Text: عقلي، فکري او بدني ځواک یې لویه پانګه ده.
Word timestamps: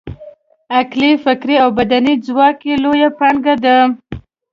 عقلي، 0.77 1.11
فکري 1.23 1.55
او 1.63 1.69
بدني 1.79 2.13
ځواک 2.25 2.57
یې 2.67 2.75
لویه 2.83 3.09
پانګه 3.19 3.55
ده. 3.63 3.77